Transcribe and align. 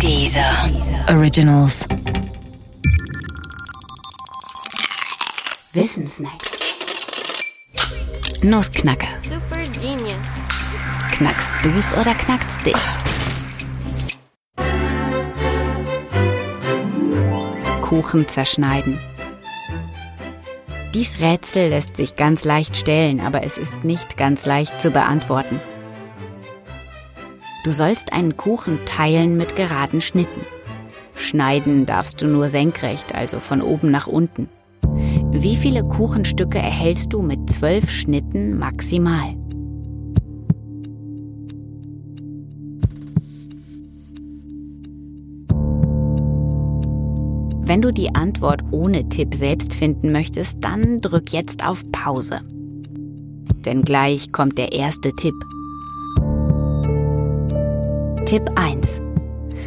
Dieser 0.00 0.70
Originals. 1.08 1.86
Wissensnacks. 5.72 6.50
Nussknacker. 8.42 9.08
Super 9.22 9.62
genius. 9.80 10.12
Knackst 11.12 11.52
du's 11.62 11.94
oder 11.94 12.14
knackt's 12.14 12.58
dich? 12.60 12.74
Kuchen 17.80 18.28
zerschneiden. 18.28 19.00
Dies 20.94 21.18
Rätsel 21.20 21.70
lässt 21.70 21.96
sich 21.96 22.16
ganz 22.16 22.44
leicht 22.44 22.76
stellen, 22.76 23.20
aber 23.20 23.42
es 23.42 23.58
ist 23.58 23.84
nicht 23.84 24.16
ganz 24.16 24.46
leicht 24.46 24.80
zu 24.80 24.90
beantworten. 24.90 25.60
Du 27.64 27.72
sollst 27.72 28.12
einen 28.12 28.36
Kuchen 28.36 28.78
teilen 28.84 29.38
mit 29.38 29.56
geraden 29.56 30.02
Schnitten. 30.02 30.42
Schneiden 31.14 31.86
darfst 31.86 32.20
du 32.20 32.26
nur 32.26 32.48
senkrecht, 32.48 33.14
also 33.14 33.40
von 33.40 33.62
oben 33.62 33.90
nach 33.90 34.06
unten. 34.06 34.50
Wie 35.30 35.56
viele 35.56 35.82
Kuchenstücke 35.82 36.58
erhältst 36.58 37.14
du 37.14 37.22
mit 37.22 37.48
zwölf 37.48 37.88
Schnitten 37.88 38.58
maximal? 38.58 39.34
Wenn 47.66 47.80
du 47.80 47.90
die 47.90 48.14
Antwort 48.14 48.62
ohne 48.72 49.08
Tipp 49.08 49.34
selbst 49.34 49.72
finden 49.72 50.12
möchtest, 50.12 50.62
dann 50.62 50.98
drück 50.98 51.32
jetzt 51.32 51.66
auf 51.66 51.82
Pause. 51.92 52.40
Denn 53.64 53.82
gleich 53.82 54.32
kommt 54.32 54.58
der 54.58 54.72
erste 54.72 55.14
Tipp. 55.14 55.34
Tipp 58.26 58.48
1. 58.56 59.02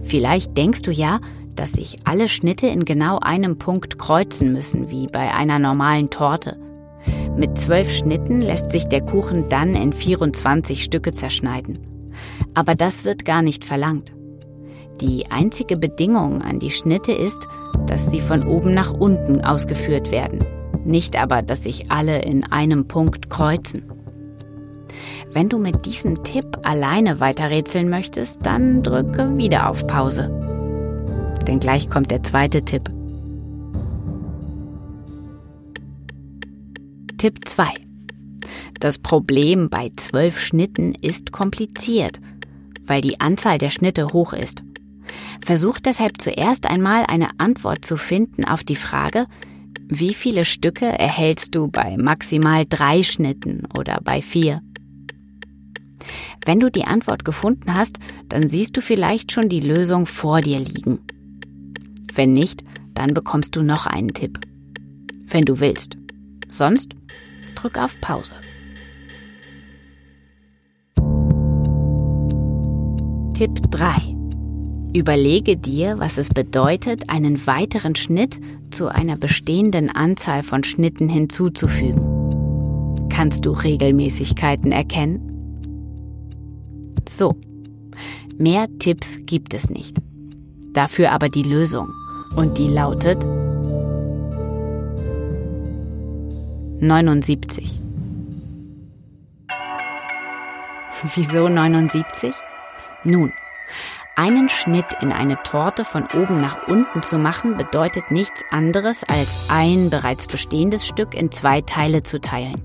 Vielleicht 0.00 0.56
denkst 0.56 0.80
du 0.80 0.90
ja, 0.90 1.20
dass 1.54 1.72
sich 1.72 1.96
alle 2.04 2.28
Schnitte 2.28 2.66
in 2.66 2.86
genau 2.86 3.18
einem 3.18 3.58
Punkt 3.58 3.98
kreuzen 3.98 4.54
müssen, 4.54 4.90
wie 4.90 5.06
bei 5.06 5.34
einer 5.34 5.58
normalen 5.58 6.08
Torte. 6.08 6.56
Mit 7.36 7.58
zwölf 7.58 7.92
Schnitten 7.92 8.40
lässt 8.40 8.72
sich 8.72 8.86
der 8.86 9.04
Kuchen 9.04 9.50
dann 9.50 9.74
in 9.74 9.92
24 9.92 10.82
Stücke 10.82 11.12
zerschneiden. 11.12 11.78
Aber 12.54 12.74
das 12.74 13.04
wird 13.04 13.26
gar 13.26 13.42
nicht 13.42 13.64
verlangt. 13.64 14.14
Die 15.02 15.30
einzige 15.30 15.76
Bedingung 15.76 16.40
an 16.40 16.58
die 16.58 16.70
Schnitte 16.70 17.12
ist, 17.12 17.46
dass 17.86 18.10
sie 18.10 18.22
von 18.22 18.44
oben 18.44 18.72
nach 18.72 18.94
unten 18.94 19.42
ausgeführt 19.42 20.10
werden, 20.10 20.38
nicht 20.86 21.20
aber, 21.20 21.42
dass 21.42 21.64
sich 21.64 21.90
alle 21.90 22.22
in 22.22 22.50
einem 22.50 22.88
Punkt 22.88 23.28
kreuzen. 23.28 23.92
Wenn 25.38 25.48
du 25.48 25.58
mit 25.58 25.86
diesem 25.86 26.24
Tipp 26.24 26.46
alleine 26.64 27.20
weiterrätseln 27.20 27.88
möchtest, 27.88 28.44
dann 28.44 28.82
drücke 28.82 29.38
wieder 29.38 29.70
auf 29.70 29.86
Pause. 29.86 30.28
Denn 31.46 31.60
gleich 31.60 31.88
kommt 31.88 32.10
der 32.10 32.24
zweite 32.24 32.64
Tipp. 32.64 32.90
Tipp 37.18 37.38
2. 37.44 37.68
Das 38.80 38.98
Problem 38.98 39.70
bei 39.70 39.90
zwölf 39.94 40.40
Schnitten 40.40 40.92
ist 40.96 41.30
kompliziert, 41.30 42.18
weil 42.82 43.00
die 43.00 43.20
Anzahl 43.20 43.58
der 43.58 43.70
Schnitte 43.70 44.08
hoch 44.08 44.32
ist. 44.32 44.64
Versuch 45.40 45.78
deshalb 45.78 46.20
zuerst 46.20 46.66
einmal 46.66 47.04
eine 47.06 47.28
Antwort 47.38 47.84
zu 47.84 47.96
finden 47.96 48.44
auf 48.44 48.64
die 48.64 48.74
Frage, 48.74 49.26
wie 49.86 50.14
viele 50.14 50.44
Stücke 50.44 50.86
erhältst 50.86 51.54
du 51.54 51.68
bei 51.68 51.96
maximal 51.96 52.64
drei 52.68 53.04
Schnitten 53.04 53.68
oder 53.78 54.00
bei 54.02 54.20
vier? 54.20 54.62
Wenn 56.48 56.60
du 56.60 56.70
die 56.70 56.84
Antwort 56.84 57.26
gefunden 57.26 57.74
hast, 57.74 57.98
dann 58.30 58.48
siehst 58.48 58.74
du 58.74 58.80
vielleicht 58.80 59.32
schon 59.32 59.50
die 59.50 59.60
Lösung 59.60 60.06
vor 60.06 60.40
dir 60.40 60.58
liegen. 60.58 60.98
Wenn 62.14 62.32
nicht, 62.32 62.64
dann 62.94 63.12
bekommst 63.12 63.54
du 63.54 63.62
noch 63.62 63.84
einen 63.84 64.14
Tipp. 64.14 64.38
Wenn 65.26 65.44
du 65.44 65.60
willst. 65.60 65.98
Sonst 66.48 66.96
drück 67.54 67.76
auf 67.76 68.00
Pause. 68.00 68.32
Tipp 73.34 73.60
3. 73.70 74.16
Überlege 74.94 75.58
dir, 75.58 75.98
was 75.98 76.16
es 76.16 76.30
bedeutet, 76.30 77.10
einen 77.10 77.46
weiteren 77.46 77.94
Schnitt 77.94 78.40
zu 78.70 78.88
einer 78.88 79.18
bestehenden 79.18 79.90
Anzahl 79.90 80.42
von 80.42 80.64
Schnitten 80.64 81.10
hinzuzufügen. 81.10 82.30
Kannst 83.10 83.44
du 83.44 83.50
Regelmäßigkeiten 83.50 84.72
erkennen? 84.72 85.27
So, 87.08 87.34
mehr 88.36 88.66
Tipps 88.78 89.20
gibt 89.24 89.54
es 89.54 89.70
nicht. 89.70 89.96
Dafür 90.72 91.12
aber 91.12 91.28
die 91.28 91.42
Lösung. 91.42 91.92
Und 92.36 92.58
die 92.58 92.68
lautet 92.68 93.24
79. 96.80 97.80
Wieso 101.14 101.48
79? 101.48 102.34
Nun, 103.04 103.32
einen 104.16 104.48
Schnitt 104.48 104.86
in 105.00 105.12
eine 105.12 105.42
Torte 105.44 105.84
von 105.84 106.06
oben 106.12 106.40
nach 106.40 106.66
unten 106.66 107.02
zu 107.02 107.18
machen, 107.18 107.56
bedeutet 107.56 108.10
nichts 108.10 108.42
anderes 108.50 109.04
als 109.04 109.46
ein 109.48 109.90
bereits 109.90 110.26
bestehendes 110.26 110.86
Stück 110.86 111.14
in 111.14 111.30
zwei 111.30 111.60
Teile 111.60 112.02
zu 112.02 112.20
teilen. 112.20 112.60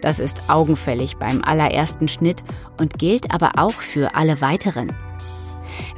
Das 0.00 0.18
ist 0.18 0.50
augenfällig 0.50 1.16
beim 1.16 1.42
allerersten 1.42 2.08
Schnitt 2.08 2.42
und 2.78 2.98
gilt 2.98 3.32
aber 3.32 3.52
auch 3.56 3.74
für 3.74 4.14
alle 4.14 4.40
weiteren. 4.40 4.92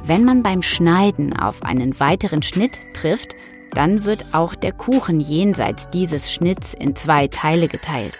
Wenn 0.03 0.25
man 0.25 0.43
beim 0.43 0.61
Schneiden 0.61 1.37
auf 1.37 1.63
einen 1.63 1.99
weiteren 1.99 2.41
Schnitt 2.41 2.77
trifft, 2.93 3.35
dann 3.73 4.05
wird 4.05 4.25
auch 4.33 4.53
der 4.53 4.73
Kuchen 4.73 5.19
jenseits 5.19 5.87
dieses 5.87 6.31
Schnitts 6.31 6.73
in 6.73 6.95
zwei 6.95 7.27
Teile 7.27 7.67
geteilt. 7.67 8.19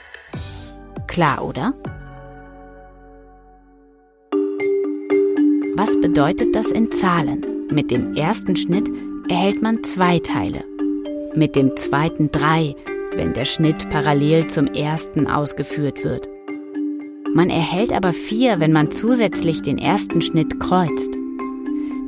Klar, 1.07 1.43
oder? 1.43 1.73
Was 5.75 5.99
bedeutet 5.99 6.55
das 6.55 6.67
in 6.67 6.91
Zahlen? 6.91 7.45
Mit 7.71 7.91
dem 7.91 8.15
ersten 8.15 8.55
Schnitt 8.55 8.89
erhält 9.29 9.61
man 9.61 9.83
zwei 9.83 10.19
Teile. 10.19 10.63
Mit 11.33 11.55
dem 11.55 11.75
zweiten 11.75 12.31
drei, 12.31 12.75
wenn 13.15 13.33
der 13.33 13.45
Schnitt 13.45 13.89
parallel 13.89 14.47
zum 14.47 14.67
ersten 14.67 15.27
ausgeführt 15.27 16.03
wird. 16.03 16.29
Man 17.33 17.49
erhält 17.49 17.93
aber 17.93 18.11
vier, 18.11 18.59
wenn 18.59 18.73
man 18.73 18.91
zusätzlich 18.91 19.61
den 19.61 19.77
ersten 19.77 20.21
Schnitt 20.21 20.59
kreuzt. 20.59 21.17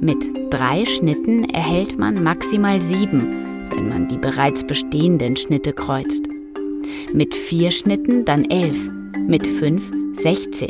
Mit 0.02 0.18
drei 0.50 0.84
Schnitten 0.84 1.46
erhält 1.46 1.98
man 1.98 2.22
maximal 2.22 2.82
sieben, 2.82 3.70
wenn 3.72 3.88
man 3.88 4.10
die 4.10 4.18
bereits 4.18 4.68
bestehenden 4.68 5.38
Schnitte 5.38 5.72
kreuzt. 5.72 6.28
Mit 7.14 7.34
vier 7.34 7.72
Schnitten 7.72 8.26
dann 8.26 8.44
elf, 8.46 8.90
mit 9.28 9.48
fünf 9.48 9.92
16, 10.14 10.70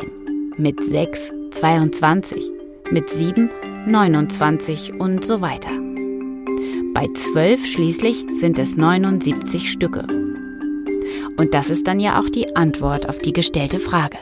mit 0.56 0.82
sechs 0.84 1.32
22, 1.50 2.50
mit 2.90 3.10
sieben 3.10 3.50
29 3.86 4.94
und 5.00 5.24
so 5.24 5.40
weiter. 5.40 5.70
Bei 6.94 7.08
zwölf 7.14 7.66
schließlich 7.66 8.24
sind 8.34 8.58
es 8.58 8.76
79 8.76 9.70
Stücke. 9.70 10.23
Und 11.36 11.54
das 11.54 11.70
ist 11.70 11.86
dann 11.86 12.00
ja 12.00 12.20
auch 12.20 12.28
die 12.28 12.56
Antwort 12.56 13.08
auf 13.08 13.18
die 13.18 13.32
gestellte 13.32 13.78
Frage. 13.78 14.18